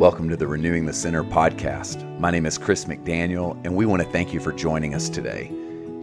Welcome 0.00 0.30
to 0.30 0.36
the 0.36 0.46
Renewing 0.46 0.86
the 0.86 0.94
Center 0.94 1.22
podcast. 1.22 2.18
My 2.18 2.30
name 2.30 2.46
is 2.46 2.56
Chris 2.56 2.86
McDaniel, 2.86 3.60
and 3.66 3.76
we 3.76 3.84
want 3.84 4.00
to 4.00 4.08
thank 4.08 4.32
you 4.32 4.40
for 4.40 4.50
joining 4.50 4.94
us 4.94 5.10
today. 5.10 5.48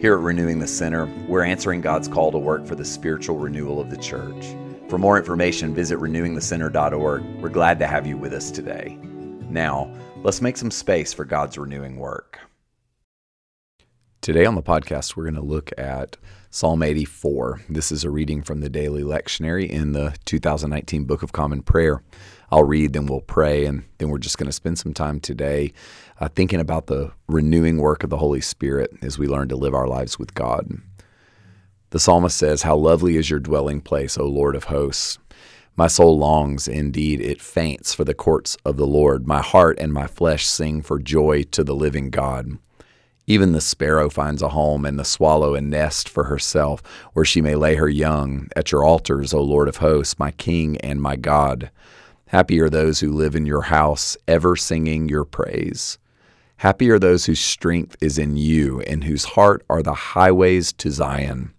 Here 0.00 0.14
at 0.14 0.20
Renewing 0.20 0.60
the 0.60 0.68
Center, 0.68 1.06
we're 1.26 1.42
answering 1.42 1.80
God's 1.80 2.06
call 2.06 2.30
to 2.30 2.38
work 2.38 2.64
for 2.64 2.76
the 2.76 2.84
spiritual 2.84 3.38
renewal 3.38 3.80
of 3.80 3.90
the 3.90 3.96
church. 3.96 4.54
For 4.88 4.98
more 4.98 5.18
information, 5.18 5.74
visit 5.74 5.98
renewingthecenter.org. 5.98 7.42
We're 7.42 7.48
glad 7.48 7.80
to 7.80 7.88
have 7.88 8.06
you 8.06 8.16
with 8.16 8.32
us 8.34 8.52
today. 8.52 9.00
Now, 9.50 9.92
let's 10.22 10.40
make 10.40 10.58
some 10.58 10.70
space 10.70 11.12
for 11.12 11.24
God's 11.24 11.58
renewing 11.58 11.96
work. 11.96 12.38
Today 14.28 14.44
on 14.44 14.56
the 14.56 14.62
podcast, 14.62 15.16
we're 15.16 15.22
going 15.24 15.36
to 15.36 15.40
look 15.40 15.70
at 15.78 16.18
Psalm 16.50 16.82
84. 16.82 17.62
This 17.70 17.90
is 17.90 18.04
a 18.04 18.10
reading 18.10 18.42
from 18.42 18.60
the 18.60 18.68
daily 18.68 19.02
lectionary 19.02 19.66
in 19.66 19.92
the 19.92 20.14
2019 20.26 21.04
Book 21.04 21.22
of 21.22 21.32
Common 21.32 21.62
Prayer. 21.62 22.02
I'll 22.50 22.64
read, 22.64 22.92
then 22.92 23.06
we'll 23.06 23.22
pray, 23.22 23.64
and 23.64 23.84
then 23.96 24.10
we're 24.10 24.18
just 24.18 24.36
going 24.36 24.44
to 24.44 24.52
spend 24.52 24.78
some 24.78 24.92
time 24.92 25.18
today 25.18 25.72
uh, 26.20 26.28
thinking 26.28 26.60
about 26.60 26.88
the 26.88 27.12
renewing 27.26 27.78
work 27.78 28.04
of 28.04 28.10
the 28.10 28.18
Holy 28.18 28.42
Spirit 28.42 28.90
as 29.00 29.18
we 29.18 29.26
learn 29.26 29.48
to 29.48 29.56
live 29.56 29.72
our 29.72 29.88
lives 29.88 30.18
with 30.18 30.34
God. 30.34 30.72
The 31.88 31.98
psalmist 31.98 32.36
says, 32.36 32.60
How 32.60 32.76
lovely 32.76 33.16
is 33.16 33.30
your 33.30 33.40
dwelling 33.40 33.80
place, 33.80 34.18
O 34.18 34.26
Lord 34.26 34.56
of 34.56 34.64
hosts! 34.64 35.18
My 35.74 35.86
soul 35.86 36.18
longs, 36.18 36.68
indeed, 36.68 37.22
it 37.22 37.40
faints 37.40 37.94
for 37.94 38.04
the 38.04 38.12
courts 38.12 38.58
of 38.62 38.76
the 38.76 38.86
Lord. 38.86 39.26
My 39.26 39.40
heart 39.40 39.78
and 39.78 39.90
my 39.90 40.06
flesh 40.06 40.46
sing 40.46 40.82
for 40.82 40.98
joy 40.98 41.44
to 41.44 41.64
the 41.64 41.74
living 41.74 42.10
God. 42.10 42.58
Even 43.28 43.52
the 43.52 43.60
sparrow 43.60 44.08
finds 44.08 44.40
a 44.40 44.48
home, 44.48 44.86
and 44.86 44.98
the 44.98 45.04
swallow 45.04 45.54
a 45.54 45.60
nest 45.60 46.08
for 46.08 46.24
herself, 46.24 46.82
where 47.12 47.26
she 47.26 47.42
may 47.42 47.54
lay 47.54 47.74
her 47.74 47.88
young. 47.88 48.48
At 48.56 48.72
your 48.72 48.84
altars, 48.84 49.34
O 49.34 49.42
Lord 49.42 49.68
of 49.68 49.76
hosts, 49.76 50.18
my 50.18 50.30
King 50.30 50.78
and 50.78 51.02
my 51.02 51.14
God. 51.14 51.70
Happy 52.28 52.58
are 52.58 52.70
those 52.70 53.00
who 53.00 53.12
live 53.12 53.36
in 53.36 53.44
your 53.44 53.60
house, 53.62 54.16
ever 54.26 54.56
singing 54.56 55.10
your 55.10 55.26
praise. 55.26 55.98
Happy 56.56 56.88
are 56.88 56.98
those 56.98 57.26
whose 57.26 57.38
strength 57.38 57.98
is 58.00 58.16
in 58.16 58.38
you, 58.38 58.80
and 58.80 59.04
whose 59.04 59.24
heart 59.24 59.62
are 59.68 59.82
the 59.82 59.92
highways 59.92 60.72
to 60.72 60.90
Zion. 60.90 61.52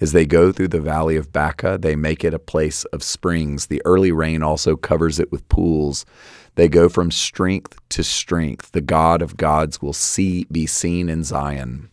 As 0.00 0.12
they 0.12 0.24
go 0.24 0.50
through 0.50 0.68
the 0.68 0.80
valley 0.80 1.16
of 1.16 1.30
Baca, 1.30 1.76
they 1.78 1.94
make 1.94 2.24
it 2.24 2.32
a 2.32 2.38
place 2.38 2.84
of 2.86 3.02
springs. 3.02 3.66
The 3.66 3.82
early 3.84 4.12
rain 4.12 4.42
also 4.42 4.74
covers 4.74 5.20
it 5.20 5.30
with 5.30 5.48
pools. 5.50 6.06
They 6.54 6.68
go 6.68 6.88
from 6.88 7.10
strength 7.10 7.78
to 7.90 8.02
strength. 8.02 8.72
The 8.72 8.80
God 8.80 9.20
of 9.20 9.36
gods 9.36 9.82
will 9.82 9.92
see 9.92 10.46
be 10.50 10.66
seen 10.66 11.10
in 11.10 11.22
Zion. 11.22 11.90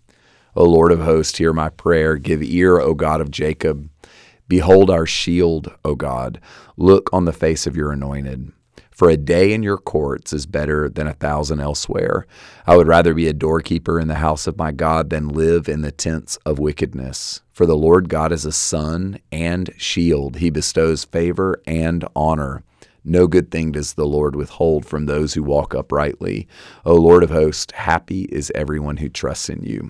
O 0.56 0.64
Lord 0.64 0.92
of 0.92 1.02
hosts, 1.02 1.38
hear 1.38 1.52
my 1.52 1.70
prayer. 1.70 2.16
Give 2.16 2.42
ear, 2.42 2.80
O 2.80 2.94
God 2.94 3.20
of 3.20 3.30
Jacob. 3.30 3.90
Behold 4.48 4.90
our 4.90 5.06
shield, 5.06 5.74
O 5.84 5.94
God. 5.94 6.40
Look 6.78 7.10
on 7.12 7.26
the 7.26 7.34
face 7.34 7.68
of 7.68 7.76
your 7.76 7.92
anointed. 7.92 8.54
For 8.90 9.10
a 9.10 9.18
day 9.18 9.54
in 9.54 9.62
your 9.62 9.78
courts 9.78 10.34
is 10.34 10.46
better 10.48 10.90
than 10.90 11.06
a 11.06 11.14
thousand 11.14 11.60
elsewhere. 11.60 12.26
I 12.66 12.76
would 12.78 12.88
rather 12.88 13.14
be 13.14 13.28
a 13.28 13.34
doorkeeper 13.34 14.00
in 14.00 14.08
the 14.08 14.16
house 14.16 14.48
of 14.48 14.58
my 14.58 14.72
God 14.72 15.10
than 15.10 15.28
live 15.28 15.70
in 15.70 15.82
the 15.82 15.92
tents 15.92 16.38
of 16.38 16.58
wickedness. 16.58 17.42
For 17.58 17.66
the 17.66 17.76
Lord 17.76 18.08
God 18.08 18.32
is 18.32 18.46
a 18.46 18.52
sun 18.52 19.18
and 19.32 19.72
shield. 19.78 20.36
He 20.36 20.52
bestows 20.52 21.06
favor 21.06 21.60
and 21.66 22.06
honor. 22.16 22.62
No 23.04 23.26
good 23.26 23.50
thing 23.50 23.72
does 23.72 23.96
the 23.96 24.06
Lord 24.06 24.36
withhold 24.36 24.86
from 24.86 25.08
those 25.08 25.34
who 25.34 25.42
walk 25.42 25.74
uprightly. 25.74 26.48
O 26.86 26.94
Lord 26.94 27.24
of 27.24 27.32
hosts, 27.32 27.74
happy 27.74 28.26
is 28.26 28.52
everyone 28.54 28.98
who 28.98 29.10
trusts 29.10 29.50
in 29.50 29.64
you. 29.64 29.90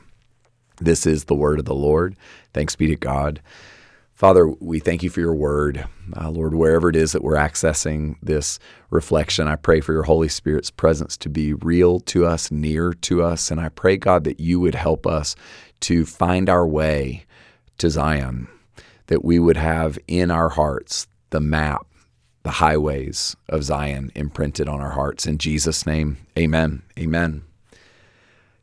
This 0.79 1.05
is 1.05 1.25
the 1.25 1.35
word 1.35 1.59
of 1.59 1.65
the 1.65 1.75
Lord. 1.75 2.15
Thanks 2.53 2.77
be 2.77 2.87
to 2.87 2.95
God. 2.95 3.41
Father, 4.13 4.47
we 4.47 4.79
thank 4.79 5.03
you 5.03 5.09
for 5.09 5.19
your 5.19 5.35
word. 5.35 5.85
Uh, 6.15 6.29
Lord, 6.29 6.55
wherever 6.55 6.87
it 6.87 6.95
is 6.95 7.11
that 7.11 7.21
we're 7.21 7.35
accessing 7.35 8.15
this 8.23 8.59
reflection, 8.91 9.49
I 9.49 9.57
pray 9.57 9.81
for 9.81 9.91
your 9.91 10.03
Holy 10.03 10.29
Spirit's 10.29 10.71
presence 10.71 11.17
to 11.17 11.27
be 11.27 11.51
real 11.51 11.99
to 11.99 12.25
us, 12.25 12.49
near 12.49 12.93
to 12.93 13.23
us. 13.23 13.51
And 13.51 13.59
I 13.59 13.67
pray, 13.67 13.97
God, 13.97 14.23
that 14.23 14.39
you 14.39 14.61
would 14.61 14.75
help 14.75 15.05
us 15.05 15.35
to 15.81 16.05
find 16.05 16.49
our 16.49 16.65
way 16.65 17.25
to 17.77 17.89
Zion, 17.89 18.47
that 19.07 19.23
we 19.23 19.39
would 19.39 19.57
have 19.57 19.97
in 20.07 20.31
our 20.31 20.49
hearts 20.49 21.07
the 21.29 21.39
map, 21.39 21.85
the 22.43 22.51
highways 22.51 23.35
of 23.49 23.63
Zion 23.63 24.11
imprinted 24.15 24.69
on 24.69 24.79
our 24.79 24.91
hearts. 24.91 25.25
In 25.25 25.37
Jesus' 25.37 25.85
name, 25.85 26.17
amen. 26.37 26.83
Amen. 26.97 27.43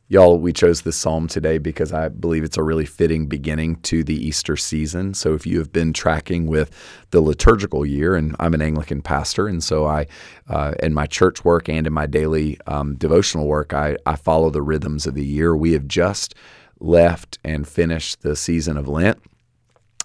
Y'all, 0.07 0.37
we 0.37 0.53
chose 0.53 0.83
this 0.83 0.95
psalm 0.95 1.27
today 1.27 1.57
because 1.57 1.91
I 1.91 2.09
believe 2.09 2.43
it's 2.43 2.59
a 2.59 2.63
really 2.63 2.85
fitting 2.85 3.25
beginning 3.25 3.77
to 3.77 4.03
the 4.03 4.15
Easter 4.15 4.55
season. 4.55 5.15
So, 5.15 5.33
if 5.33 5.47
you 5.47 5.57
have 5.57 5.73
been 5.73 5.93
tracking 5.93 6.45
with 6.45 6.69
the 7.09 7.21
liturgical 7.21 7.83
year, 7.83 8.15
and 8.15 8.35
I'm 8.39 8.53
an 8.53 8.61
Anglican 8.61 9.01
pastor, 9.01 9.47
and 9.47 9.63
so 9.63 9.87
I, 9.87 10.05
uh, 10.47 10.75
in 10.83 10.93
my 10.93 11.07
church 11.07 11.43
work 11.43 11.67
and 11.69 11.87
in 11.87 11.93
my 11.93 12.05
daily 12.05 12.59
um, 12.67 12.95
devotional 12.97 13.47
work, 13.47 13.73
I, 13.73 13.97
I 14.05 14.15
follow 14.15 14.51
the 14.51 14.61
rhythms 14.61 15.07
of 15.07 15.15
the 15.15 15.25
year. 15.25 15.55
We 15.55 15.71
have 15.71 15.87
just 15.87 16.35
left 16.85 17.39
and 17.43 17.67
finish 17.67 18.15
the 18.15 18.35
season 18.35 18.77
of 18.77 18.87
Lent. 18.87 19.19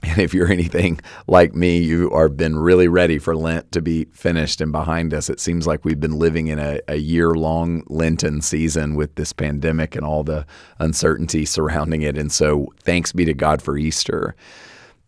And 0.02 0.18
if 0.18 0.32
you're 0.32 0.50
anything 0.50 0.98
like 1.26 1.54
me, 1.54 1.78
you 1.78 2.10
are 2.12 2.30
been 2.30 2.58
really 2.58 2.88
ready 2.88 3.18
for 3.18 3.36
Lent 3.36 3.70
to 3.72 3.82
be 3.82 4.06
finished 4.06 4.62
and 4.62 4.72
behind 4.72 5.12
us. 5.12 5.28
It 5.28 5.40
seems 5.40 5.66
like 5.66 5.84
we've 5.84 6.00
been 6.00 6.19
living 6.19 6.46
in 6.46 6.58
a, 6.58 6.80
a 6.88 6.96
year 6.96 7.32
long 7.32 7.82
Lenten 7.88 8.40
season 8.40 8.94
with 8.94 9.14
this 9.16 9.34
pandemic 9.34 9.94
and 9.94 10.04
all 10.04 10.24
the 10.24 10.46
uncertainty 10.78 11.44
surrounding 11.44 12.00
it. 12.00 12.16
And 12.16 12.32
so 12.32 12.72
thanks 12.82 13.12
be 13.12 13.26
to 13.26 13.34
God 13.34 13.60
for 13.60 13.76
Easter. 13.76 14.34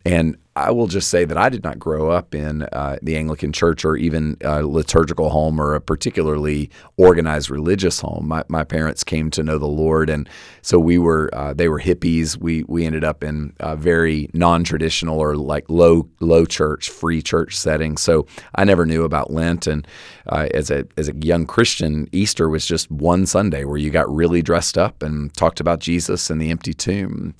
And 0.05 0.37
I 0.55 0.71
will 0.71 0.87
just 0.87 1.09
say 1.09 1.25
that 1.25 1.39
I 1.39 1.49
did 1.49 1.65
not 1.65 1.79
grow 1.79 2.11
up 2.11 2.35
in 2.35 2.63
uh, 2.65 2.99
the 3.01 3.17
Anglican 3.17 3.53
church 3.53 3.87
or 3.87 3.97
even 3.97 4.37
a 4.43 4.63
liturgical 4.63 5.31
home 5.31 5.59
or 5.59 5.75
a 5.75 5.81
particularly 5.81 6.69
organized 6.99 7.49
religious 7.49 8.01
home. 8.01 8.29
My, 8.29 8.45
my 8.49 8.62
parents 8.62 9.03
came 9.03 9.31
to 9.31 9.43
know 9.43 9.57
the 9.57 9.67
Lord, 9.67 10.11
and 10.11 10.29
so 10.61 10.79
we 10.79 10.99
were 10.99 11.31
uh, 11.33 11.55
they 11.55 11.69
were 11.69 11.81
hippies. 11.81 12.37
We 12.37 12.65
we 12.65 12.85
ended 12.85 13.03
up 13.03 13.25
in 13.25 13.55
a 13.61 13.77
very 13.77 14.29
non 14.35 14.62
traditional 14.62 15.19
or 15.19 15.37
like 15.37 15.65
low 15.71 16.07
low 16.21 16.45
church, 16.45 16.91
free 16.91 17.23
church 17.23 17.57
setting. 17.57 17.97
So 17.97 18.27
I 18.55 18.65
never 18.65 18.85
knew 18.85 19.05
about 19.05 19.33
Lent, 19.33 19.67
and 19.67 19.87
uh, 20.27 20.49
as 20.53 20.71
a 20.71 20.85
as 20.99 21.09
a 21.09 21.17
young 21.17 21.47
Christian, 21.47 22.11
Easter 22.12 22.51
was 22.51 22.67
just 22.67 22.91
one 22.91 23.25
Sunday 23.25 23.65
where 23.65 23.79
you 23.79 23.91
got 23.91 24.15
really 24.15 24.43
dressed 24.43 24.77
up 24.77 25.03
and 25.03 25.33
talked 25.35 25.61
about 25.61 25.81
Jesus 25.81 26.29
and 26.29 26.43
the 26.43 26.51
empty 26.51 26.75
tomb. 26.75 27.35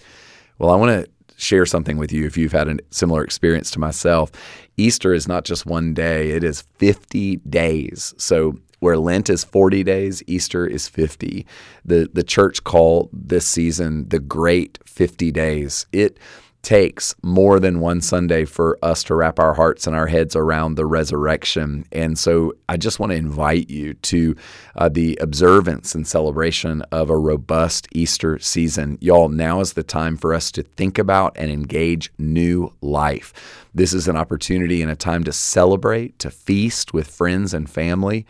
Well, 0.59 0.71
I 0.71 0.77
want 0.77 1.05
to 1.05 1.11
share 1.43 1.67
something 1.67 1.97
with 1.97 2.13
you 2.13 2.27
if 2.27 2.37
you've 2.37 2.53
had 2.53 2.69
a 2.69 2.79
similar 2.91 3.23
experience 3.25 3.71
to 3.73 3.81
myself. 3.81 4.31
Easter 4.77 5.13
is 5.13 5.29
not 5.29 5.45
just 5.45 5.67
one 5.67 5.93
day, 5.95 6.31
it 6.31 6.45
is 6.45 6.63
50 6.79 7.37
days. 7.37 8.15
So 8.17 8.59
where 8.81 8.99
Lent 8.99 9.31
is 9.31 9.45
40 9.45 9.85
days, 9.85 10.23
Easter 10.27 10.67
is 10.67 10.89
50. 10.89 11.47
The 11.85 12.11
the 12.13 12.25
church 12.25 12.65
call 12.65 13.11
this 13.13 13.47
season 13.47 14.09
the 14.09 14.19
great 14.19 14.79
50 14.85 15.31
days. 15.31 15.87
It 15.93 16.19
takes 16.63 17.15
more 17.23 17.59
than 17.59 17.81
one 17.81 18.01
Sunday 18.01 18.45
for 18.45 18.79
us 18.83 19.03
to 19.05 19.15
wrap 19.15 19.39
our 19.39 19.55
hearts 19.55 19.87
and 19.87 19.97
our 19.97 20.07
heads 20.07 20.37
around 20.37 20.75
the 20.75 20.87
resurrection. 20.87 21.85
And 21.91 22.17
so 22.17 22.55
I 22.69 22.77
just 22.77 23.01
want 23.01 23.11
to 23.11 23.17
invite 23.17 23.69
you 23.69 23.95
to 23.95 24.37
uh, 24.77 24.89
the 24.89 25.19
observance 25.21 25.95
and 25.95 26.07
celebration 26.07 26.83
of 26.93 27.11
a 27.11 27.19
robust 27.19 27.89
Easter 27.93 28.39
season. 28.39 28.97
Y'all, 29.01 29.29
now 29.29 29.61
is 29.61 29.73
the 29.73 29.83
time 29.83 30.17
for 30.17 30.33
us 30.33 30.53
to 30.53 30.63
think 30.63 30.99
about 30.99 31.37
and 31.37 31.51
engage 31.51 32.13
new 32.19 32.73
life. 32.81 33.33
This 33.75 33.93
is 33.93 34.07
an 34.07 34.17
opportunity 34.17 34.83
and 34.83 34.91
a 34.91 34.97
time 34.97 35.25
to 35.25 35.33
celebrate, 35.33 36.19
to 36.21 36.31
feast 36.31 36.95
with 36.95 37.09
friends 37.09 37.53
and 37.55 37.69
family. 37.69 38.25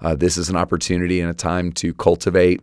Uh, 0.00 0.14
this 0.14 0.36
is 0.36 0.48
an 0.48 0.56
opportunity 0.56 1.20
and 1.20 1.30
a 1.30 1.34
time 1.34 1.72
to 1.72 1.94
cultivate 1.94 2.62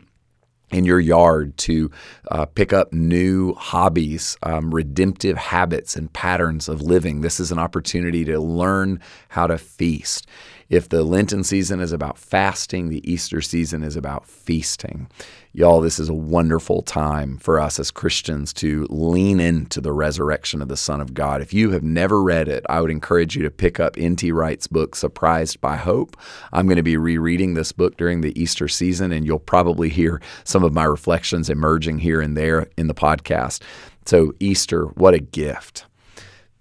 in 0.71 0.85
your 0.85 0.99
yard 0.99 1.55
to 1.57 1.91
uh, 2.31 2.45
pick 2.45 2.73
up 2.73 2.91
new 2.91 3.53
hobbies, 3.53 4.37
um, 4.43 4.73
redemptive 4.73 5.37
habits, 5.37 5.95
and 5.95 6.11
patterns 6.13 6.67
of 6.67 6.81
living. 6.81 7.21
This 7.21 7.39
is 7.39 7.51
an 7.51 7.59
opportunity 7.59 8.25
to 8.25 8.39
learn 8.39 8.99
how 9.29 9.47
to 9.47 9.57
feast. 9.57 10.27
If 10.69 10.89
the 10.89 11.03
Lenten 11.03 11.43
season 11.43 11.79
is 11.79 11.91
about 11.91 12.17
fasting, 12.17 12.89
the 12.89 13.09
Easter 13.09 13.41
season 13.41 13.83
is 13.83 13.95
about 13.95 14.25
feasting. 14.25 15.07
Y'all, 15.57 15.79
this 15.79 15.99
is 15.99 16.09
a 16.09 16.13
wonderful 16.13 16.81
time 16.81 17.37
for 17.37 17.61
us 17.61 17.79
as 17.79 17.89
Christians 17.89 18.51
to 18.51 18.85
lean 18.89 19.39
into 19.39 19.79
the 19.79 19.93
resurrection 19.93 20.61
of 20.61 20.67
the 20.67 20.75
Son 20.75 20.99
of 20.99 21.13
God. 21.13 21.41
If 21.41 21.53
you 21.53 21.71
have 21.71 21.81
never 21.81 22.21
read 22.21 22.49
it, 22.49 22.65
I 22.67 22.81
would 22.81 22.91
encourage 22.91 23.37
you 23.37 23.43
to 23.43 23.49
pick 23.49 23.79
up 23.79 23.95
N.T. 23.97 24.33
Wright's 24.33 24.67
book, 24.67 24.97
Surprised 24.97 25.61
by 25.61 25.77
Hope. 25.77 26.17
I'm 26.51 26.67
going 26.67 26.75
to 26.75 26.83
be 26.83 26.97
rereading 26.97 27.53
this 27.53 27.71
book 27.71 27.95
during 27.95 28.19
the 28.19 28.37
Easter 28.37 28.67
season, 28.67 29.13
and 29.13 29.25
you'll 29.25 29.39
probably 29.39 29.87
hear 29.87 30.21
some 30.43 30.61
of 30.65 30.73
my 30.73 30.83
reflections 30.83 31.49
emerging 31.49 31.99
here 31.99 32.19
and 32.19 32.35
there 32.35 32.67
in 32.75 32.87
the 32.87 32.93
podcast. 32.93 33.61
So, 34.05 34.33
Easter, 34.41 34.87
what 34.87 35.13
a 35.13 35.19
gift. 35.19 35.85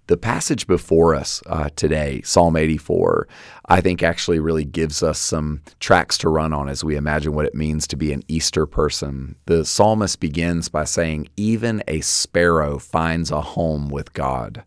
The 0.07 0.17
passage 0.19 0.67
before 0.67 1.15
us 1.15 1.43
uh, 1.47 1.71
today, 1.77 2.21
Psalm 2.23 2.57
84, 2.57 3.27
I 3.71 3.81
think 3.81 4.03
actually 4.03 4.39
really 4.39 4.67
gives 4.67 5.03
us 5.03 5.19
some 5.19 5.63
tracks 5.81 6.19
to 6.19 6.29
run 6.29 6.53
on 6.53 6.69
as 6.69 6.85
we 6.85 6.95
imagine 6.95 7.33
what 7.33 7.47
it 7.47 7.55
means 7.55 7.87
to 7.87 7.97
be 7.97 8.13
an 8.13 8.23
Easter 8.29 8.67
person. 8.67 9.37
The 9.47 9.65
psalmist 9.65 10.21
begins 10.21 10.69
by 10.69 10.85
saying, 10.85 11.29
Even 11.39 11.83
a 11.89 12.03
sparrow 12.03 12.79
finds 12.79 13.31
a 13.31 13.41
home 13.41 13.89
with 13.89 14.13
God. 14.13 14.63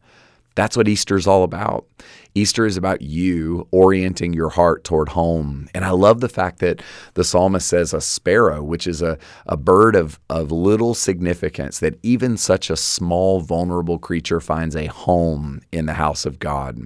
That's 0.58 0.76
what 0.76 0.88
Easter's 0.88 1.28
all 1.28 1.44
about. 1.44 1.86
Easter 2.34 2.66
is 2.66 2.78
about 2.78 3.04
you 3.04 3.68
orienting 3.70 4.34
your 4.34 4.50
heart 4.50 4.84
toward 4.84 5.10
home. 5.10 5.70
And 5.76 5.86
I 5.86 5.92
love 5.92 6.20
the 6.20 6.28
fact 6.28 6.62
that 6.62 6.82
the 7.14 7.24
psalmist 7.24 7.68
says 7.68 7.94
a 7.94 8.02
sparrow, 8.02 8.64
which 8.64 8.88
is 8.88 9.04
a, 9.04 9.20
a 9.46 9.56
bird 9.56 9.96
of, 9.96 10.20
of 10.32 10.52
little 10.52 10.96
significance, 10.96 11.78
that 11.78 12.00
even 12.02 12.38
such 12.38 12.72
a 12.72 12.76
small, 12.76 13.40
vulnerable 13.40 14.00
creature 14.00 14.40
finds 14.40 14.76
a 14.76 14.88
home 14.88 15.62
in 15.72 15.86
the 15.86 15.94
house 15.94 16.26
of 16.26 16.40
God. 16.40 16.80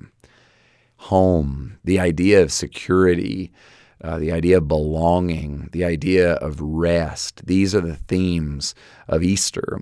Home, 0.97 1.77
the 1.85 1.97
idea 1.97 2.44
of 2.44 2.51
security, 2.51 3.53
uh, 4.03 4.19
the 4.19 4.33
idea 4.33 4.57
of 4.57 4.68
belonging, 4.68 5.69
the 5.71 5.85
idea 5.85 6.33
of 6.33 6.59
rest. 6.59 7.45
These 7.45 7.73
are 7.73 7.79
the 7.79 7.95
themes 7.95 8.75
of 9.07 9.23
Easter 9.23 9.79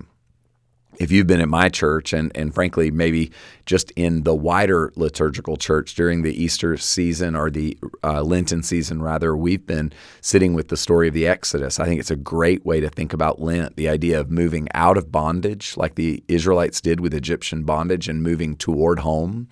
if 1.00 1.10
you've 1.10 1.26
been 1.26 1.40
at 1.40 1.48
my 1.48 1.68
church 1.68 2.12
and, 2.12 2.30
and 2.36 2.54
frankly 2.54 2.90
maybe 2.90 3.32
just 3.66 3.90
in 3.92 4.22
the 4.22 4.34
wider 4.34 4.92
liturgical 4.94 5.56
church 5.56 5.94
during 5.94 6.22
the 6.22 6.40
easter 6.40 6.76
season 6.76 7.34
or 7.34 7.50
the 7.50 7.76
uh, 8.04 8.22
lenten 8.22 8.62
season 8.62 9.02
rather 9.02 9.34
we've 9.34 9.66
been 9.66 9.92
sitting 10.20 10.54
with 10.54 10.68
the 10.68 10.76
story 10.76 11.08
of 11.08 11.14
the 11.14 11.26
exodus. 11.26 11.80
I 11.80 11.86
think 11.86 11.98
it's 11.98 12.10
a 12.10 12.16
great 12.16 12.64
way 12.64 12.80
to 12.80 12.90
think 12.90 13.12
about 13.12 13.40
lent 13.40 13.76
the 13.76 13.88
idea 13.88 14.20
of 14.20 14.30
moving 14.30 14.68
out 14.74 14.96
of 14.96 15.10
bondage 15.10 15.76
like 15.76 15.94
the 15.94 16.22
israelites 16.28 16.80
did 16.80 17.00
with 17.00 17.14
egyptian 17.14 17.64
bondage 17.64 18.08
and 18.08 18.22
moving 18.22 18.54
toward 18.54 19.00
home 19.00 19.48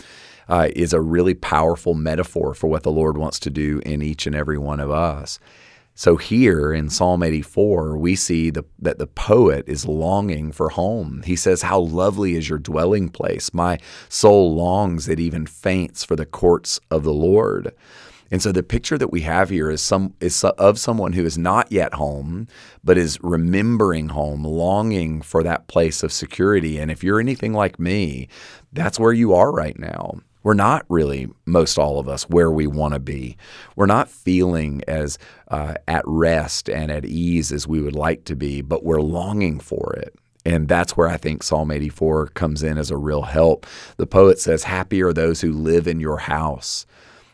uh, 0.48 0.68
is 0.76 0.92
a 0.92 1.00
really 1.00 1.34
powerful 1.34 1.94
metaphor 1.94 2.52
for 2.54 2.66
what 2.66 2.82
the 2.82 2.90
lord 2.90 3.16
wants 3.16 3.38
to 3.38 3.50
do 3.50 3.80
in 3.86 4.02
each 4.02 4.26
and 4.26 4.36
every 4.36 4.58
one 4.58 4.80
of 4.80 4.90
us 4.90 5.38
so 5.98 6.16
here 6.16 6.72
in 6.72 6.90
Psalm 6.90 7.24
84, 7.24 7.98
we 7.98 8.14
see 8.14 8.50
the, 8.50 8.64
that 8.78 9.00
the 9.00 9.08
poet 9.08 9.64
is 9.66 9.84
longing 9.84 10.52
for 10.52 10.68
home. 10.68 11.22
He 11.26 11.34
says, 11.34 11.62
How 11.62 11.80
lovely 11.80 12.36
is 12.36 12.48
your 12.48 12.60
dwelling 12.60 13.08
place! 13.08 13.52
My 13.52 13.80
soul 14.08 14.54
longs, 14.54 15.08
it 15.08 15.18
even 15.18 15.44
faints 15.44 16.04
for 16.04 16.14
the 16.14 16.24
courts 16.24 16.78
of 16.88 17.02
the 17.02 17.12
Lord. 17.12 17.74
And 18.30 18.40
so 18.40 18.52
the 18.52 18.62
picture 18.62 18.96
that 18.96 19.10
we 19.10 19.22
have 19.22 19.50
here 19.50 19.72
is 19.72 19.82
some 19.82 20.14
is 20.20 20.44
of 20.44 20.78
someone 20.78 21.14
who 21.14 21.24
is 21.24 21.36
not 21.36 21.72
yet 21.72 21.94
home, 21.94 22.46
but 22.84 22.96
is 22.96 23.18
remembering 23.20 24.10
home, 24.10 24.44
longing 24.44 25.20
for 25.20 25.42
that 25.42 25.66
place 25.66 26.04
of 26.04 26.12
security. 26.12 26.78
And 26.78 26.92
if 26.92 27.02
you're 27.02 27.18
anything 27.18 27.54
like 27.54 27.80
me, 27.80 28.28
that's 28.72 29.00
where 29.00 29.12
you 29.12 29.34
are 29.34 29.50
right 29.50 29.76
now 29.76 30.20
we're 30.42 30.54
not 30.54 30.84
really, 30.88 31.28
most 31.46 31.78
all 31.78 31.98
of 31.98 32.08
us, 32.08 32.24
where 32.24 32.50
we 32.50 32.66
want 32.66 32.94
to 32.94 33.00
be. 33.00 33.36
We're 33.76 33.86
not 33.86 34.08
feeling 34.08 34.82
as 34.86 35.18
uh, 35.48 35.74
at 35.86 36.02
rest 36.06 36.68
and 36.70 36.90
at 36.90 37.04
ease 37.04 37.52
as 37.52 37.66
we 37.66 37.80
would 37.80 37.96
like 37.96 38.24
to 38.24 38.36
be, 38.36 38.62
but 38.62 38.84
we're 38.84 39.00
longing 39.00 39.60
for 39.60 39.94
it. 39.94 40.14
And 40.44 40.68
that's 40.68 40.96
where 40.96 41.08
I 41.08 41.16
think 41.16 41.42
Psalm 41.42 41.70
84 41.70 42.28
comes 42.28 42.62
in 42.62 42.78
as 42.78 42.90
a 42.90 42.96
real 42.96 43.22
help. 43.22 43.66
The 43.96 44.06
poet 44.06 44.38
says, 44.38 44.64
Happy 44.64 45.02
are 45.02 45.12
those 45.12 45.40
who 45.40 45.52
live 45.52 45.86
in 45.86 46.00
your 46.00 46.18
house. 46.18 46.86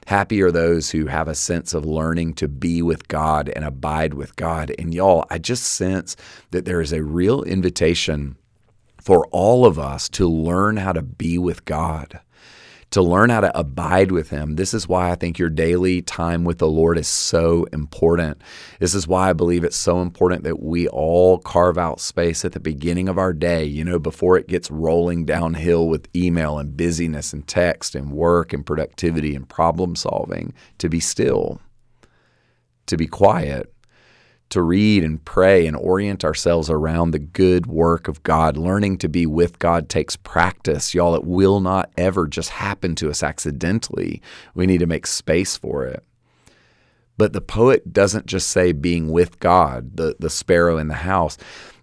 Happy 0.06 0.42
are 0.42 0.50
those 0.50 0.90
who 0.90 1.06
have 1.06 1.28
a 1.28 1.34
sense 1.34 1.72
of 1.72 1.86
learning 1.86 2.34
to 2.34 2.48
be 2.48 2.82
with 2.82 3.08
God 3.08 3.48
and 3.50 3.64
abide 3.64 4.14
with 4.14 4.36
God. 4.36 4.74
And 4.78 4.92
y'all, 4.92 5.24
I 5.30 5.38
just 5.38 5.64
sense 5.64 6.16
that 6.50 6.64
there 6.64 6.80
is 6.80 6.92
a 6.92 7.02
real 7.02 7.42
invitation 7.42 8.36
for 9.00 9.26
all 9.28 9.64
of 9.64 9.78
us 9.78 10.08
to 10.10 10.28
learn 10.28 10.78
how 10.78 10.92
to 10.92 11.02
be 11.02 11.38
with 11.38 11.64
God 11.64 12.20
to 12.94 13.02
learn 13.02 13.28
how 13.28 13.40
to 13.40 13.58
abide 13.58 14.12
with 14.12 14.30
Him. 14.30 14.54
This 14.54 14.72
is 14.72 14.86
why 14.86 15.10
I 15.10 15.16
think 15.16 15.36
your 15.36 15.50
daily 15.50 16.00
time 16.00 16.44
with 16.44 16.58
the 16.58 16.68
Lord 16.68 16.96
is 16.96 17.08
so 17.08 17.64
important. 17.72 18.40
This 18.78 18.94
is 18.94 19.08
why 19.08 19.30
I 19.30 19.32
believe 19.32 19.64
it's 19.64 19.76
so 19.76 20.00
important 20.00 20.44
that 20.44 20.62
we 20.62 20.86
all 20.86 21.38
carve 21.38 21.76
out 21.76 22.00
space 22.00 22.44
at 22.44 22.52
the 22.52 22.60
beginning 22.60 23.08
of 23.08 23.18
our 23.18 23.32
day, 23.32 23.64
you 23.64 23.82
know, 23.84 23.98
before 23.98 24.38
it 24.38 24.46
gets 24.46 24.70
rolling 24.70 25.24
downhill 25.24 25.88
with 25.88 26.08
email 26.14 26.56
and 26.56 26.76
busyness 26.76 27.32
and 27.32 27.44
text 27.48 27.96
and 27.96 28.12
work 28.12 28.52
and 28.52 28.64
productivity 28.64 29.34
and 29.34 29.48
problem 29.48 29.96
solving, 29.96 30.54
to 30.78 30.88
be 30.88 31.00
still, 31.00 31.60
to 32.86 32.96
be 32.96 33.08
quiet 33.08 33.74
to 34.54 34.62
read 34.62 35.04
and 35.04 35.24
pray 35.24 35.66
and 35.66 35.76
orient 35.76 36.24
ourselves 36.24 36.70
around 36.70 37.10
the 37.10 37.18
good 37.18 37.66
work 37.66 38.08
of 38.08 38.22
God. 38.22 38.56
Learning 38.56 38.96
to 38.98 39.08
be 39.08 39.26
with 39.26 39.58
God 39.58 39.88
takes 39.88 40.16
practice. 40.16 40.94
Y'all, 40.94 41.14
it 41.14 41.24
will 41.24 41.60
not 41.60 41.90
ever 41.96 42.26
just 42.26 42.50
happen 42.50 42.94
to 42.96 43.10
us 43.10 43.22
accidentally. 43.22 44.22
We 44.54 44.66
need 44.66 44.78
to 44.78 44.86
make 44.86 45.06
space 45.06 45.56
for 45.56 45.84
it. 45.84 46.02
But 47.16 47.32
the 47.32 47.40
poet 47.40 47.92
doesn't 47.92 48.26
just 48.26 48.48
say 48.48 48.72
being 48.72 49.10
with 49.10 49.38
God, 49.38 49.96
the, 49.96 50.16
the 50.18 50.30
sparrow 50.30 50.78
in 50.78 50.88
the 50.88 50.94
house. 50.94 51.36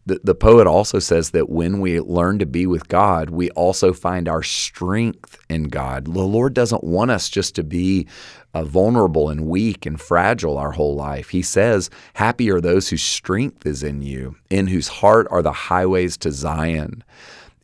The, 0.06 0.20
the 0.24 0.36
poet 0.36 0.66
also 0.66 1.00
says 1.00 1.30
that 1.32 1.50
when 1.50 1.80
we 1.80 2.00
learn 2.00 2.40
to 2.40 2.46
be 2.46 2.66
with 2.66 2.88
God, 2.88 3.30
we 3.30 3.52
also 3.52 3.94
find 3.94 4.28
our 4.28 4.42
strength 4.42 5.38
in 5.48 5.66
God. 5.66 6.06
The 6.06 6.22
Lord 6.22 6.54
doesn't 6.54 6.84
want 6.84 7.12
us 7.12 7.30
just 7.30 7.54
to 7.56 7.64
be 7.64 8.08
uh, 8.54 8.64
vulnerable 8.64 9.30
and 9.30 9.48
weak 9.48 9.86
and 9.86 10.02
fragile 10.02 10.58
our 10.58 10.72
whole 10.72 10.96
life. 10.96 11.30
He 11.30 11.44
says, 11.44 11.90
Happy 12.16 12.50
are 12.50 12.62
those 12.62 12.90
whose 12.90 13.04
strength 13.04 13.66
is 13.66 13.84
in 13.84 14.02
you, 14.02 14.36
in 14.50 14.68
whose 14.68 14.88
heart 14.88 15.28
are 15.30 15.44
the 15.44 15.54
highways 15.54 16.18
to 16.18 16.32
Zion. 16.32 17.04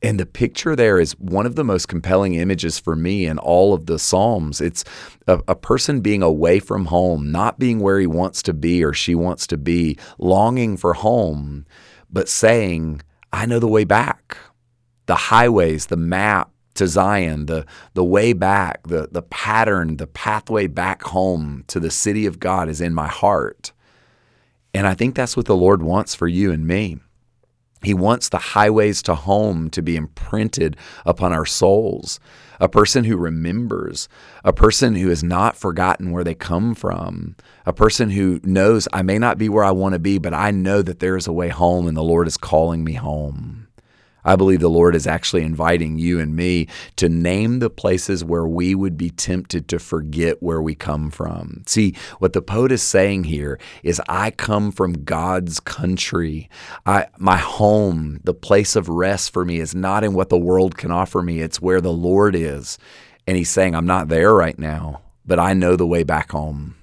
And 0.04 0.20
the 0.20 0.28
picture 0.28 0.76
there 0.76 1.00
is 1.00 1.14
one 1.14 1.48
of 1.48 1.56
the 1.56 1.64
most 1.64 1.88
compelling 1.88 2.36
images 2.36 2.78
for 2.78 2.96
me 2.96 3.26
in 3.26 3.40
all 3.40 3.74
of 3.74 3.88
the 3.88 3.98
Psalms. 3.98 4.62
It's 4.62 4.84
a, 5.26 5.42
a, 5.48 5.56
person 5.56 6.02
being 6.02 6.22
away 6.22 6.60
from 6.60 6.86
home, 6.86 7.32
not 7.32 7.58
being 7.58 7.80
where 7.80 8.00
he 8.00 8.06
wants 8.06 8.44
to 8.44 8.54
be 8.54 8.84
or 8.84 8.94
she 8.94 9.16
wants 9.16 9.48
to 9.48 9.58
be, 9.58 9.98
longing 10.20 10.78
for 10.78 10.94
home 10.94 11.66
but 12.10 12.30
saying, 12.30 13.02
I 13.32 13.46
know 13.46 13.60
the 13.60 13.68
way 13.68 13.84
back. 13.84 14.38
The 15.06 15.16
highways, 15.16 15.88
the 15.88 15.98
map 15.98 16.52
to 16.76 16.88
Zion, 16.88 17.48
the, 17.48 17.66
the 17.94 18.04
way 18.04 18.34
back, 18.34 18.88
the, 18.88 19.10
the 19.12 19.22
pattern, 19.22 19.98
the 19.98 20.08
pathway 20.08 20.68
back 20.68 21.04
home 21.04 21.64
to 21.68 21.80
the 21.80 21.92
city 21.92 22.26
of 22.26 22.40
God 22.40 22.70
is 22.70 22.82
in 22.82 22.94
my 22.94 23.08
heart. 23.08 23.72
And 24.74 24.86
I 24.86 24.94
think 24.94 25.16
that's 25.16 25.36
what 25.36 25.46
the 25.46 25.56
Lord 25.56 25.82
wants 25.82 26.14
for 26.14 26.28
you 26.28 26.52
and 26.52 26.68
me. 26.68 27.00
He 27.84 27.94
wants 27.94 28.30
the 28.30 28.38
highways 28.38 29.02
to 29.04 29.16
home 29.16 29.70
to 29.72 29.82
be 29.82 29.96
imprinted 29.96 30.78
upon 31.06 31.34
our 31.34 31.46
souls. 31.46 32.20
A 32.60 32.68
person 32.68 33.04
who 33.04 33.18
remembers, 33.18 34.10
a 34.44 34.54
person 34.54 34.96
who 34.96 35.10
has 35.10 35.24
not 35.24 35.56
forgotten 35.56 36.12
where 36.12 36.24
they 36.24 36.34
come 36.34 36.74
from, 36.74 37.36
a 37.66 37.74
person 37.74 38.10
who 38.10 38.40
knows 38.44 38.88
I 38.92 39.02
may 39.02 39.20
not 39.20 39.38
be 39.38 39.50
where 39.50 39.64
I 39.64 39.72
want 39.72 39.94
to 39.94 40.00
be, 40.00 40.18
but 40.18 40.34
I 40.34 40.52
know 40.52 40.82
that 40.82 41.00
there 41.00 41.18
is 41.18 41.28
a 41.28 41.34
way 41.34 41.50
home 41.50 41.88
and 41.88 41.96
the 41.96 42.04
Lord 42.04 42.28
is 42.28 42.38
calling 42.38 42.84
me 42.84 42.94
home. 42.94 43.67
I 44.28 44.36
believe 44.36 44.60
the 44.60 44.70
Lord 44.70 44.94
is 44.94 45.08
actually 45.08 45.44
inviting 45.44 45.98
you 45.98 46.20
and 46.20 46.36
me 46.36 46.68
to 46.98 47.08
name 47.08 47.60
the 47.60 47.70
places 47.70 48.26
where 48.26 48.46
we 48.46 48.76
would 48.76 48.98
be 48.98 49.10
tempted 49.10 49.70
to 49.70 49.80
forget 49.80 50.44
where 50.44 50.62
we 50.62 50.76
come 50.76 51.10
from. 51.10 51.64
See, 51.66 51.96
what 52.20 52.34
the 52.34 52.42
poet 52.42 52.74
is 52.74 52.84
saying 52.84 53.24
here 53.24 53.58
is 53.84 54.02
I 54.10 54.32
come 54.32 54.74
from 54.74 55.06
God's 55.06 55.62
country. 55.62 56.50
I 56.86 57.08
my 57.18 57.38
home, 57.38 58.20
the 58.26 58.34
place 58.34 58.76
of 58.76 58.90
rest 58.90 59.32
for 59.32 59.46
me 59.46 59.60
is 59.60 59.74
not 59.74 60.04
in 60.04 60.14
what 60.14 60.28
the 60.28 60.38
world 60.38 60.78
can 60.78 60.92
offer 60.92 61.22
me. 61.24 61.40
It's 61.40 61.62
where 61.62 61.80
the 61.80 61.94
Lord 61.94 62.36
is. 62.36 62.78
And 63.26 63.38
he's 63.38 63.50
saying 63.50 63.76
I'm 63.76 63.88
not 63.88 64.10
there 64.10 64.34
right 64.34 64.60
now, 64.60 65.04
but 65.26 65.40
I 65.40 65.54
know 65.54 65.78
the 65.78 65.88
way 65.88 66.04
back 66.04 66.32
home. 66.32 66.76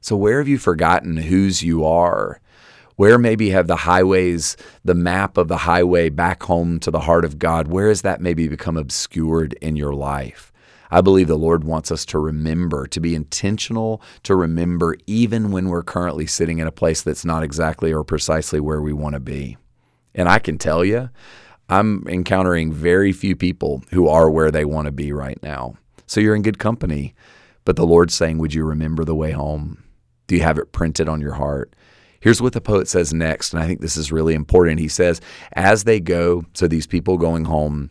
So 0.00 0.16
where 0.16 0.38
have 0.38 0.48
you 0.48 0.58
forgotten 0.58 1.16
whose 1.16 1.62
you 1.62 1.84
are? 1.84 2.40
Where 2.98 3.16
maybe 3.16 3.50
have 3.50 3.68
the 3.68 3.76
highways, 3.76 4.56
the 4.84 4.92
map 4.92 5.38
of 5.38 5.46
the 5.46 5.58
highway 5.58 6.08
back 6.08 6.42
home 6.42 6.80
to 6.80 6.90
the 6.90 6.98
heart 6.98 7.24
of 7.24 7.38
God, 7.38 7.68
where 7.68 7.86
has 7.86 8.02
that 8.02 8.20
maybe 8.20 8.48
become 8.48 8.76
obscured 8.76 9.52
in 9.62 9.76
your 9.76 9.94
life? 9.94 10.52
I 10.90 11.00
believe 11.00 11.28
the 11.28 11.38
Lord 11.38 11.62
wants 11.62 11.92
us 11.92 12.04
to 12.06 12.18
remember, 12.18 12.88
to 12.88 12.98
be 12.98 13.14
intentional, 13.14 14.02
to 14.24 14.34
remember 14.34 14.96
even 15.06 15.52
when 15.52 15.68
we're 15.68 15.84
currently 15.84 16.26
sitting 16.26 16.58
in 16.58 16.66
a 16.66 16.72
place 16.72 17.00
that's 17.02 17.24
not 17.24 17.44
exactly 17.44 17.92
or 17.92 18.02
precisely 18.02 18.58
where 18.58 18.82
we 18.82 18.92
want 18.92 19.12
to 19.12 19.20
be. 19.20 19.56
And 20.12 20.28
I 20.28 20.40
can 20.40 20.58
tell 20.58 20.84
you, 20.84 21.08
I'm 21.68 22.04
encountering 22.08 22.72
very 22.72 23.12
few 23.12 23.36
people 23.36 23.84
who 23.92 24.08
are 24.08 24.28
where 24.28 24.50
they 24.50 24.64
want 24.64 24.86
to 24.86 24.92
be 24.92 25.12
right 25.12 25.40
now. 25.40 25.76
So 26.08 26.18
you're 26.18 26.34
in 26.34 26.42
good 26.42 26.58
company. 26.58 27.14
But 27.64 27.76
the 27.76 27.86
Lord's 27.86 28.14
saying, 28.14 28.38
Would 28.38 28.54
you 28.54 28.64
remember 28.64 29.04
the 29.04 29.14
way 29.14 29.30
home? 29.30 29.84
Do 30.26 30.34
you 30.34 30.42
have 30.42 30.58
it 30.58 30.72
printed 30.72 31.08
on 31.08 31.20
your 31.20 31.34
heart? 31.34 31.76
Here's 32.20 32.42
what 32.42 32.52
the 32.52 32.60
poet 32.60 32.88
says 32.88 33.14
next, 33.14 33.52
and 33.52 33.62
I 33.62 33.66
think 33.66 33.80
this 33.80 33.96
is 33.96 34.10
really 34.10 34.34
important. 34.34 34.80
He 34.80 34.88
says, 34.88 35.20
As 35.52 35.84
they 35.84 36.00
go, 36.00 36.44
so 36.54 36.66
these 36.66 36.86
people 36.86 37.16
going 37.16 37.44
home, 37.44 37.90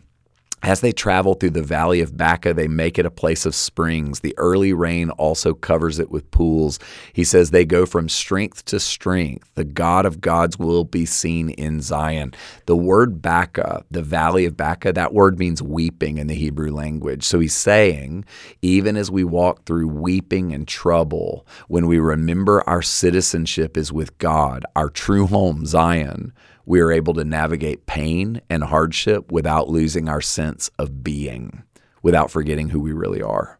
as 0.62 0.80
they 0.80 0.92
travel 0.92 1.34
through 1.34 1.50
the 1.50 1.62
valley 1.62 2.00
of 2.00 2.16
Baca, 2.16 2.52
they 2.52 2.68
make 2.68 2.98
it 2.98 3.06
a 3.06 3.10
place 3.10 3.46
of 3.46 3.54
springs. 3.54 4.20
The 4.20 4.34
early 4.38 4.72
rain 4.72 5.10
also 5.10 5.54
covers 5.54 5.98
it 5.98 6.10
with 6.10 6.30
pools. 6.30 6.78
He 7.12 7.24
says 7.24 7.50
they 7.50 7.64
go 7.64 7.86
from 7.86 8.08
strength 8.08 8.64
to 8.66 8.80
strength. 8.80 9.48
The 9.54 9.64
God 9.64 10.04
of 10.04 10.20
gods 10.20 10.58
will 10.58 10.84
be 10.84 11.06
seen 11.06 11.50
in 11.50 11.80
Zion. 11.80 12.34
The 12.66 12.76
word 12.76 13.22
Baca, 13.22 13.84
the 13.90 14.02
valley 14.02 14.46
of 14.46 14.56
Baca, 14.56 14.92
that 14.92 15.14
word 15.14 15.38
means 15.38 15.62
weeping 15.62 16.18
in 16.18 16.26
the 16.26 16.34
Hebrew 16.34 16.72
language. 16.72 17.24
So 17.24 17.38
he's 17.38 17.56
saying, 17.56 18.24
even 18.62 18.96
as 18.96 19.10
we 19.10 19.24
walk 19.24 19.64
through 19.64 19.88
weeping 19.88 20.52
and 20.52 20.66
trouble, 20.66 21.46
when 21.68 21.86
we 21.86 21.98
remember 21.98 22.68
our 22.68 22.82
citizenship 22.82 23.76
is 23.76 23.92
with 23.92 24.16
God, 24.18 24.64
our 24.74 24.90
true 24.90 25.26
home, 25.26 25.66
Zion, 25.66 26.32
we 26.68 26.80
are 26.80 26.92
able 26.92 27.14
to 27.14 27.24
navigate 27.24 27.86
pain 27.86 28.42
and 28.50 28.62
hardship 28.62 29.32
without 29.32 29.70
losing 29.70 30.06
our 30.06 30.20
sense 30.20 30.70
of 30.78 31.02
being. 31.02 31.64
without 32.02 32.30
forgetting 32.30 32.68
who 32.68 32.80
we 32.80 32.92
really 32.92 33.22
are. 33.22 33.58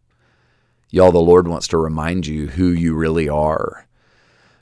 Y'all, 0.90 1.12
the 1.12 1.18
Lord 1.18 1.48
wants 1.48 1.68
to 1.68 1.76
remind 1.76 2.26
you 2.26 2.46
who 2.46 2.68
you 2.68 2.94
really 2.94 3.28
are. 3.28 3.86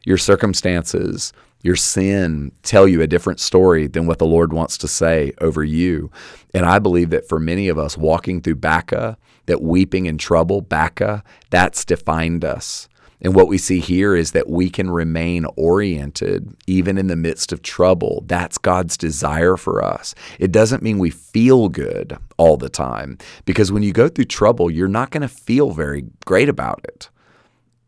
Your 0.05 0.19
circumstances, 0.19 1.33
your 1.63 1.77
sin 1.77 2.53
tell 2.63 2.89
you 2.89 3.03
a 3.03 3.07
different 3.07 3.41
story 3.41 3.87
than 3.87 4.07
what 4.07 4.19
the 4.19 4.27
Lord 4.27 4.53
wants 4.53 4.79
to 4.79 4.89
say 4.89 5.33
over 5.41 5.63
you. 5.63 6.11
And 6.55 6.65
I 6.65 6.79
believe 6.79 7.11
that 7.11 7.29
for 7.29 7.39
many 7.39 7.69
of 7.69 7.79
us 7.79 7.97
walking 7.97 8.41
through 8.41 8.57
Baca, 8.57 9.19
that 9.47 9.63
weeping 9.63 10.09
and 10.09 10.19
trouble, 10.19 10.61
Baca, 10.61 11.23
that's 11.51 11.85
defined 11.85 12.45
us. 12.45 12.89
And 13.21 13.35
what 13.35 13.49
we 13.49 13.59
see 13.59 13.81
here 13.81 14.15
is 14.15 14.33
that 14.33 14.49
we 14.49 14.69
can 14.69 14.91
remain 14.91 15.47
oriented 15.57 16.55
even 16.67 16.99
in 16.99 17.07
the 17.07 17.17
midst 17.17 17.53
of 17.53 17.63
trouble. 17.63 18.25
That's 18.27 18.59
God's 18.59 18.97
desire 18.97 19.57
for 19.57 19.83
us. 19.83 20.15
It 20.39 20.53
doesn't 20.53 20.83
mean 20.83 20.99
we 20.99 21.11
feel 21.11 21.69
good 21.69 22.19
all 22.37 22.57
the 22.57 22.69
time 22.69 23.19
because 23.45 23.73
when 23.73 23.83
you 23.83 23.93
go 23.93 24.09
through 24.09 24.27
trouble, 24.27 24.71
you're 24.71 24.89
not 24.89 25.11
going 25.11 25.23
to 25.23 25.29
feel 25.29 25.71
very 25.71 26.05
great 26.25 26.49
about 26.49 26.81
it. 26.85 27.09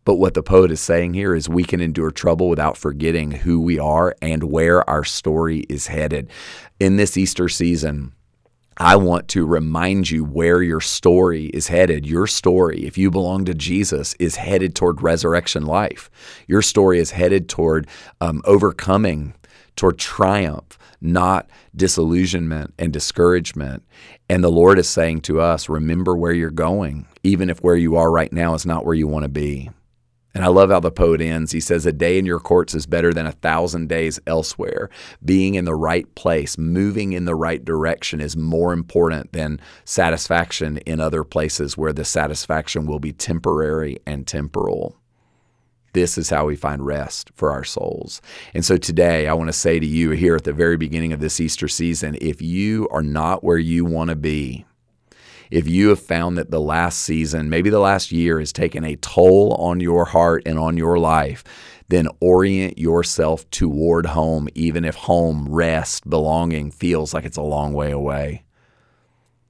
But 0.08 0.16
what 0.16 0.32
the 0.32 0.42
poet 0.42 0.70
is 0.70 0.80
saying 0.80 1.12
here 1.12 1.34
is 1.34 1.50
we 1.50 1.64
can 1.64 1.82
endure 1.82 2.10
trouble 2.10 2.48
without 2.48 2.78
forgetting 2.78 3.30
who 3.30 3.60
we 3.60 3.78
are 3.78 4.16
and 4.22 4.44
where 4.44 4.88
our 4.88 5.04
story 5.04 5.66
is 5.68 5.88
headed. 5.88 6.30
In 6.80 6.96
this 6.96 7.18
Easter 7.18 7.46
season, 7.50 8.14
I 8.80 8.94
want 8.94 9.26
to 9.28 9.44
remind 9.44 10.08
you 10.08 10.24
where 10.24 10.62
your 10.62 10.80
story 10.80 11.46
is 11.46 11.66
headed. 11.66 12.06
Your 12.06 12.28
story, 12.28 12.86
if 12.86 12.96
you 12.96 13.10
belong 13.10 13.44
to 13.46 13.54
Jesus, 13.54 14.14
is 14.20 14.36
headed 14.36 14.76
toward 14.76 15.02
resurrection 15.02 15.66
life. 15.66 16.08
Your 16.46 16.62
story 16.62 17.00
is 17.00 17.10
headed 17.10 17.48
toward 17.48 17.88
um, 18.20 18.40
overcoming, 18.44 19.34
toward 19.74 19.98
triumph, 19.98 20.78
not 21.00 21.50
disillusionment 21.74 22.72
and 22.78 22.92
discouragement. 22.92 23.82
And 24.28 24.44
the 24.44 24.50
Lord 24.50 24.78
is 24.78 24.88
saying 24.88 25.22
to 25.22 25.40
us, 25.40 25.68
remember 25.68 26.16
where 26.16 26.32
you're 26.32 26.50
going, 26.50 27.06
even 27.24 27.50
if 27.50 27.58
where 27.64 27.76
you 27.76 27.96
are 27.96 28.12
right 28.12 28.32
now 28.32 28.54
is 28.54 28.64
not 28.64 28.84
where 28.84 28.94
you 28.94 29.08
want 29.08 29.24
to 29.24 29.28
be. 29.28 29.70
And 30.38 30.44
I 30.44 30.50
love 30.50 30.70
how 30.70 30.78
the 30.78 30.92
poet 30.92 31.20
ends. 31.20 31.50
He 31.50 31.58
says, 31.58 31.84
A 31.84 31.90
day 31.90 32.16
in 32.16 32.24
your 32.24 32.38
courts 32.38 32.72
is 32.72 32.86
better 32.86 33.12
than 33.12 33.26
a 33.26 33.32
thousand 33.32 33.88
days 33.88 34.20
elsewhere. 34.24 34.88
Being 35.24 35.56
in 35.56 35.64
the 35.64 35.74
right 35.74 36.14
place, 36.14 36.56
moving 36.56 37.12
in 37.12 37.24
the 37.24 37.34
right 37.34 37.64
direction 37.64 38.20
is 38.20 38.36
more 38.36 38.72
important 38.72 39.32
than 39.32 39.58
satisfaction 39.84 40.76
in 40.86 41.00
other 41.00 41.24
places 41.24 41.76
where 41.76 41.92
the 41.92 42.04
satisfaction 42.04 42.86
will 42.86 43.00
be 43.00 43.12
temporary 43.12 43.98
and 44.06 44.28
temporal. 44.28 44.96
This 45.92 46.16
is 46.16 46.30
how 46.30 46.46
we 46.46 46.54
find 46.54 46.86
rest 46.86 47.32
for 47.34 47.50
our 47.50 47.64
souls. 47.64 48.22
And 48.54 48.64
so 48.64 48.76
today, 48.76 49.26
I 49.26 49.34
want 49.34 49.48
to 49.48 49.52
say 49.52 49.80
to 49.80 49.86
you 49.86 50.10
here 50.10 50.36
at 50.36 50.44
the 50.44 50.52
very 50.52 50.76
beginning 50.76 51.12
of 51.12 51.18
this 51.18 51.40
Easter 51.40 51.66
season 51.66 52.16
if 52.20 52.40
you 52.40 52.88
are 52.92 53.02
not 53.02 53.42
where 53.42 53.58
you 53.58 53.84
want 53.84 54.10
to 54.10 54.14
be, 54.14 54.66
if 55.50 55.68
you 55.68 55.88
have 55.88 56.00
found 56.00 56.36
that 56.38 56.50
the 56.50 56.60
last 56.60 57.00
season, 57.00 57.50
maybe 57.50 57.70
the 57.70 57.78
last 57.78 58.12
year, 58.12 58.38
has 58.38 58.52
taken 58.52 58.84
a 58.84 58.96
toll 58.96 59.54
on 59.54 59.80
your 59.80 60.04
heart 60.04 60.42
and 60.46 60.58
on 60.58 60.76
your 60.76 60.98
life, 60.98 61.44
then 61.88 62.08
orient 62.20 62.78
yourself 62.78 63.48
toward 63.50 64.06
home, 64.06 64.48
even 64.54 64.84
if 64.84 64.94
home, 64.94 65.48
rest, 65.48 66.08
belonging 66.08 66.70
feels 66.70 67.14
like 67.14 67.24
it's 67.24 67.36
a 67.36 67.42
long 67.42 67.72
way 67.72 67.90
away. 67.90 68.44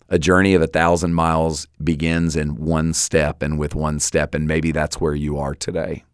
A 0.08 0.18
journey 0.18 0.54
of 0.54 0.62
a 0.62 0.66
thousand 0.66 1.12
miles 1.14 1.66
begins 1.82 2.34
in 2.34 2.54
one 2.56 2.94
step 2.94 3.42
and 3.42 3.58
with 3.58 3.74
one 3.74 3.98
step, 3.98 4.34
and 4.34 4.46
maybe 4.46 4.72
that's 4.72 5.00
where 5.00 5.14
you 5.14 5.36
are 5.36 5.54
today. 5.54 6.04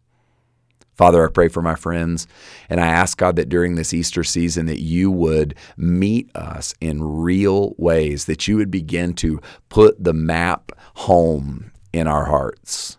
Father, 0.95 1.25
I 1.25 1.31
pray 1.31 1.49
for 1.49 1.61
my 1.61 1.75
friends, 1.75 2.25
and 2.69 2.79
I 2.79 2.87
ask 2.87 3.17
God 3.17 3.35
that 3.35 3.49
during 3.49 3.75
this 3.75 3.93
Easter 3.93 4.23
season 4.23 4.65
that 4.67 4.81
you 4.81 5.11
would 5.11 5.55
meet 5.75 6.33
us 6.35 6.73
in 6.79 7.03
real 7.03 7.75
ways, 7.77 8.25
that 8.25 8.47
you 8.47 8.55
would 8.57 8.71
begin 8.71 9.13
to 9.15 9.41
put 9.67 10.01
the 10.01 10.13
map 10.13 10.71
home 10.95 11.71
in 11.91 12.07
our 12.07 12.25
hearts. 12.25 12.97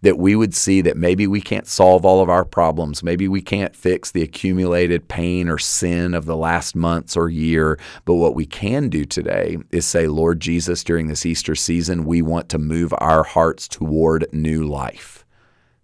That 0.00 0.18
we 0.18 0.36
would 0.36 0.54
see 0.54 0.82
that 0.82 0.98
maybe 0.98 1.26
we 1.26 1.40
can't 1.40 1.66
solve 1.66 2.04
all 2.04 2.20
of 2.20 2.28
our 2.28 2.44
problems. 2.44 3.02
Maybe 3.02 3.26
we 3.26 3.40
can't 3.40 3.74
fix 3.74 4.10
the 4.10 4.20
accumulated 4.20 5.08
pain 5.08 5.48
or 5.48 5.56
sin 5.56 6.12
of 6.12 6.26
the 6.26 6.36
last 6.36 6.76
months 6.76 7.16
or 7.16 7.30
year. 7.30 7.78
But 8.04 8.16
what 8.16 8.34
we 8.34 8.44
can 8.44 8.90
do 8.90 9.06
today 9.06 9.56
is 9.70 9.86
say, 9.86 10.06
Lord 10.06 10.40
Jesus, 10.40 10.84
during 10.84 11.06
this 11.06 11.24
Easter 11.24 11.54
season, 11.54 12.04
we 12.04 12.20
want 12.20 12.50
to 12.50 12.58
move 12.58 12.92
our 12.98 13.22
hearts 13.22 13.66
toward 13.66 14.26
new 14.30 14.64
life. 14.64 15.24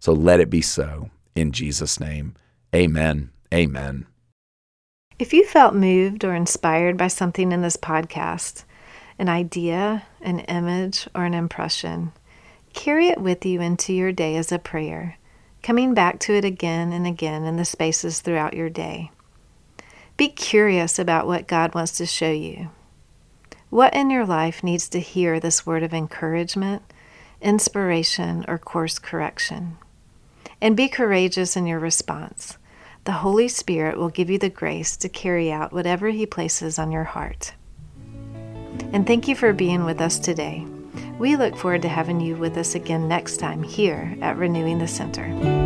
So 0.01 0.13
let 0.13 0.41
it 0.41 0.51
be 0.51 0.61
so. 0.61 1.09
In 1.41 1.53
Jesus' 1.53 1.99
name, 1.99 2.35
amen. 2.77 3.31
Amen. 3.55 4.07
If 5.19 5.33
you 5.33 5.47
felt 5.47 5.75
moved 5.75 6.23
or 6.23 6.35
inspired 6.35 6.99
by 6.99 7.09
something 7.09 7.51
in 7.51 7.63
this 7.63 7.79
podcast, 7.79 8.65
an 9.19 9.31
idea, 9.31 10.03
an 10.21 10.41
image, 10.41 11.09
or 11.15 11.25
an 11.25 11.33
impression, 11.33 12.13
carry 12.75 13.09
it 13.09 13.23
with 13.23 13.47
you 13.47 13.63
into 13.63 13.95
your 13.95 14.13
day 14.13 14.37
as 14.37 14.53
a 14.53 14.59
prayer, 14.59 15.17
coming 15.63 15.95
back 15.95 16.21
to 16.21 16.35
it 16.35 16.45
again 16.45 16.93
and 16.93 17.07
again 17.07 17.45
in 17.45 17.57
the 17.57 17.65
spaces 17.65 18.21
throughout 18.21 18.53
your 18.53 18.69
day. 18.69 19.11
Be 20.19 20.29
curious 20.29 20.99
about 20.99 21.27
what 21.27 21.49
God 21.49 21.75
wants 21.75 21.93
to 21.93 22.05
show 22.05 22.31
you. 22.31 22.69
What 23.71 23.95
in 23.95 24.11
your 24.11 24.27
life 24.27 24.63
needs 24.63 24.91
to 24.91 25.01
hear 25.01 25.41
this 25.41 25.65
word 25.65 25.85
of 25.85 25.95
encouragement, 25.95 26.83
inspiration, 27.41 28.45
or 28.47 28.59
course 28.59 28.99
correction? 28.99 29.79
And 30.61 30.77
be 30.77 30.89
courageous 30.89 31.57
in 31.57 31.67
your 31.67 31.79
response. 31.79 32.59
The 33.05 33.13
Holy 33.13 33.49
Spirit 33.49 33.97
will 33.97 34.11
give 34.11 34.29
you 34.29 34.39
the 34.39 34.51
grace 34.51 34.97
to 34.99 35.09
carry 35.09 35.51
out 35.51 35.73
whatever 35.73 36.09
He 36.09 36.27
places 36.27 36.79
on 36.79 36.93
your 36.93 37.05
heart. 37.05 37.55
And 38.93 39.07
thank 39.07 39.29
you 39.29 39.35
for 39.35 39.53
being 39.53 39.85
with 39.85 40.01
us 40.01 40.19
today. 40.19 40.67
We 41.19 41.37
look 41.37 41.57
forward 41.57 41.83
to 41.83 41.89
having 41.89 42.21
you 42.21 42.37
with 42.37 42.57
us 42.57 42.75
again 42.75 43.09
next 43.09 43.39
time 43.39 43.63
here 43.63 44.17
at 44.21 44.37
Renewing 44.37 44.79
the 44.79 44.89
Center. 44.89 45.60